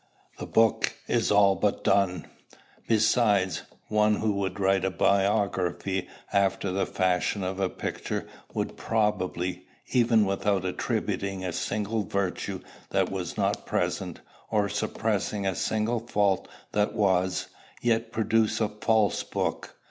The 0.39 0.47
book 0.47 0.93
is 1.07 1.29
all 1.31 1.55
but 1.55 1.83
done. 1.83 2.25
Besides, 2.87 3.61
one 3.87 4.15
who 4.15 4.31
would 4.31 4.59
write 4.59 4.83
a 4.83 4.89
biography 4.89 6.07
after 6.33 6.71
the 6.71 6.87
fashion 6.87 7.43
of 7.43 7.59
a 7.59 7.69
picture 7.69 8.25
would 8.51 8.77
probably, 8.77 9.67
even 9.91 10.25
without 10.25 10.65
attributing 10.65 11.45
a 11.45 11.53
single 11.53 12.03
virtue 12.03 12.61
that 12.89 13.11
was 13.11 13.37
not 13.37 13.67
present, 13.67 14.21
or 14.49 14.67
suppressing 14.69 15.45
a 15.45 15.53
single 15.53 15.99
fault 15.99 16.47
that 16.71 16.93
was, 16.95 17.49
yet 17.79 18.11
produce 18.11 18.59
a 18.59 18.69
false 18.69 19.21
book. 19.21 19.75